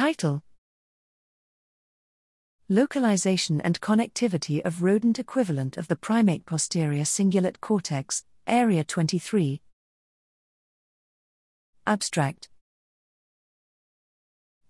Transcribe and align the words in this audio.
Title 0.00 0.42
Localization 2.70 3.60
and 3.60 3.78
connectivity 3.82 4.64
of 4.64 4.82
rodent 4.82 5.18
equivalent 5.18 5.76
of 5.76 5.88
the 5.88 5.94
primate 5.94 6.46
posterior 6.46 7.02
cingulate 7.02 7.60
cortex, 7.60 8.24
Area 8.46 8.82
23. 8.82 9.60
Abstract 11.86 12.48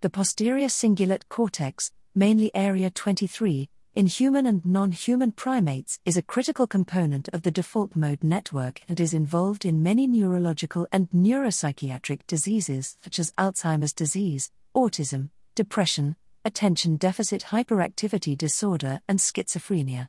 The 0.01 0.09
posterior 0.09 0.67
cingulate 0.67 1.29
cortex, 1.29 1.93
mainly 2.13 2.53
Area 2.53 2.89
23, 2.89 3.69
in 3.93 4.07
human 4.07 4.45
and 4.45 4.65
non 4.65 4.93
human 4.93 5.33
primates 5.33 5.99
is 6.05 6.15
a 6.15 6.21
critical 6.21 6.65
component 6.65 7.27
of 7.33 7.41
the 7.41 7.51
default 7.51 7.93
mode 7.93 8.23
network 8.23 8.79
and 8.87 8.99
is 9.01 9.13
involved 9.13 9.65
in 9.65 9.83
many 9.83 10.07
neurological 10.07 10.87
and 10.93 11.09
neuropsychiatric 11.09 12.21
diseases 12.25 12.97
such 13.03 13.19
as 13.19 13.33
Alzheimer's 13.33 13.91
disease, 13.91 14.49
autism, 14.73 15.29
depression, 15.55 16.15
attention 16.45 16.95
deficit 16.95 17.47
hyperactivity 17.49 18.37
disorder, 18.37 19.01
and 19.09 19.19
schizophrenia. 19.19 20.07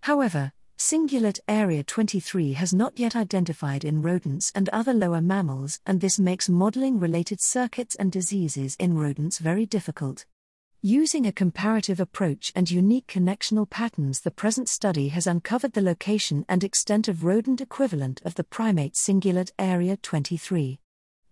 However, 0.00 0.50
cingulate 0.76 1.38
area 1.46 1.84
23 1.84 2.54
has 2.54 2.74
not 2.74 2.98
yet 2.98 3.14
identified 3.14 3.84
in 3.84 4.02
rodents 4.02 4.50
and 4.56 4.68
other 4.70 4.92
lower 4.92 5.20
mammals, 5.20 5.78
and 5.86 6.00
this 6.00 6.18
makes 6.18 6.48
modeling 6.48 6.98
related 6.98 7.40
circuits 7.40 7.94
and 7.94 8.10
diseases 8.10 8.74
in 8.80 8.98
rodents 8.98 9.38
very 9.38 9.66
difficult. 9.66 10.24
Using 10.82 11.26
a 11.26 11.32
comparative 11.32 12.00
approach 12.00 12.52
and 12.56 12.70
unique 12.70 13.06
connectional 13.06 13.68
patterns, 13.68 14.22
the 14.22 14.30
present 14.30 14.66
study 14.66 15.08
has 15.08 15.26
uncovered 15.26 15.74
the 15.74 15.82
location 15.82 16.46
and 16.48 16.64
extent 16.64 17.06
of 17.06 17.22
rodent 17.22 17.60
equivalent 17.60 18.22
of 18.24 18.34
the 18.36 18.44
primate 18.44 18.94
cingulate 18.94 19.52
area 19.58 19.98
23. 19.98 20.80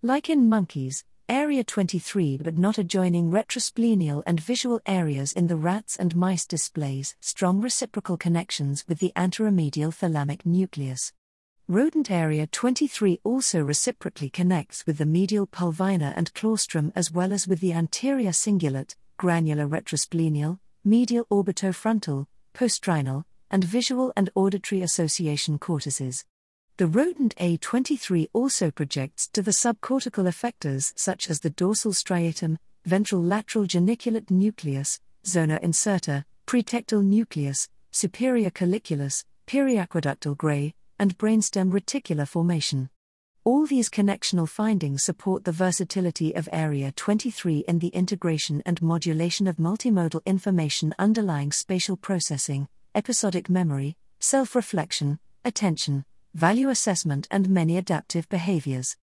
Like 0.02 0.28
in 0.28 0.50
monkeys, 0.50 1.02
area 1.30 1.64
23 1.64 2.36
but 2.36 2.58
not 2.58 2.76
adjoining 2.76 3.30
retrosplenial 3.30 4.22
and 4.26 4.38
visual 4.38 4.82
areas 4.84 5.32
in 5.32 5.46
the 5.46 5.56
rats 5.56 5.96
and 5.96 6.14
mice 6.14 6.44
displays 6.44 7.16
strong 7.20 7.62
reciprocal 7.62 8.18
connections 8.18 8.84
with 8.86 8.98
the 8.98 9.14
anteromedial 9.16 9.94
thalamic 9.94 10.44
nucleus. 10.44 11.14
Rodent 11.68 12.10
area 12.10 12.46
23 12.46 13.20
also 13.24 13.62
reciprocally 13.62 14.28
connects 14.28 14.86
with 14.86 14.98
the 14.98 15.06
medial 15.06 15.46
pulvinar 15.46 16.12
and 16.14 16.34
claustrum 16.34 16.92
as 16.94 17.10
well 17.10 17.33
as 17.33 17.48
with 17.48 17.60
the 17.60 17.72
anterior 17.72 18.33
cingulate, 18.33 18.94
granular 19.19 19.69
retrosplenial, 19.69 20.58
medial 20.84 21.27
orbitofrontal, 21.30 22.27
postrhinal, 22.55 23.24
and 23.50 23.62
visual 23.62 24.12
and 24.16 24.30
auditory 24.34 24.80
association 24.80 25.58
cortices. 25.58 26.24
The 26.78 26.86
rodent 26.86 27.34
A23 27.36 28.28
also 28.33 28.70
projects 28.70 29.27
to 29.28 29.42
the 29.42 29.50
subcortical 29.50 30.28
effectors 30.28 30.92
such 30.96 31.28
as 31.28 31.41
the 31.41 31.50
dorsal 31.50 31.92
striatum, 31.92 32.56
ventral 32.84 33.22
lateral 33.22 33.66
geniculate 33.66 34.30
nucleus, 34.30 35.00
zona 35.27 35.58
incerta, 35.62 36.24
pretectal 36.46 37.05
nucleus, 37.05 37.69
superior 37.91 38.50
colliculus, 38.50 39.24
periaqueductal 39.46 40.36
gray, 40.36 40.74
and 40.98 41.19
brainstem 41.19 41.72
reticular 41.72 42.27
formation. 42.27 42.89
All 43.48 43.64
these 43.64 43.88
connectional 43.88 44.46
findings 44.46 45.02
support 45.02 45.44
the 45.44 45.52
versatility 45.52 46.36
of 46.36 46.50
Area 46.52 46.92
23 46.92 47.64
in 47.66 47.78
the 47.78 47.88
integration 47.88 48.62
and 48.66 48.82
modulation 48.82 49.46
of 49.46 49.56
multimodal 49.56 50.22
information 50.27 50.94
underlying 50.98 51.50
spatial 51.50 51.96
processing, 51.96 52.68
episodic 52.94 53.48
memory, 53.48 53.96
self 54.20 54.55
reflection, 54.55 55.18
attention, 55.46 56.05
value 56.34 56.68
assessment, 56.68 57.27
and 57.30 57.48
many 57.48 57.78
adaptive 57.78 58.28
behaviors. 58.28 58.98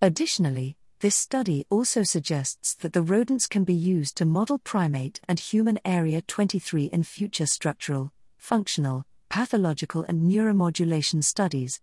Additionally, 0.00 0.78
this 1.00 1.14
study 1.14 1.66
also 1.68 2.02
suggests 2.02 2.72
that 2.76 2.94
the 2.94 3.02
rodents 3.02 3.46
can 3.46 3.64
be 3.64 3.74
used 3.74 4.16
to 4.16 4.24
model 4.24 4.56
primate 4.56 5.20
and 5.28 5.38
human 5.38 5.78
Area 5.84 6.22
23 6.22 6.84
in 6.84 7.02
future 7.02 7.44
structural, 7.44 8.14
functional, 8.38 9.04
pathological, 9.28 10.04
and 10.04 10.22
neuromodulation 10.22 11.22
studies. 11.22 11.82